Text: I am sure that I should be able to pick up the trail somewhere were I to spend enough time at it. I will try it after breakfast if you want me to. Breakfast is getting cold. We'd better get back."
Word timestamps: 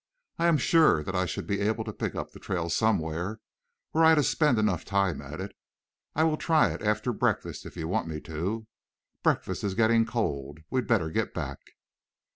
I 0.39 0.47
am 0.47 0.57
sure 0.57 1.03
that 1.03 1.13
I 1.15 1.27
should 1.27 1.45
be 1.45 1.59
able 1.59 1.83
to 1.83 1.93
pick 1.93 2.15
up 2.15 2.31
the 2.31 2.39
trail 2.39 2.71
somewhere 2.71 3.39
were 3.93 4.03
I 4.03 4.15
to 4.15 4.23
spend 4.23 4.57
enough 4.57 4.83
time 4.83 5.21
at 5.21 5.39
it. 5.39 5.55
I 6.15 6.23
will 6.23 6.37
try 6.37 6.71
it 6.71 6.81
after 6.81 7.13
breakfast 7.13 7.67
if 7.67 7.77
you 7.77 7.87
want 7.87 8.07
me 8.07 8.19
to. 8.21 8.65
Breakfast 9.21 9.63
is 9.63 9.75
getting 9.75 10.07
cold. 10.07 10.61
We'd 10.71 10.87
better 10.87 11.11
get 11.11 11.35
back." 11.35 11.59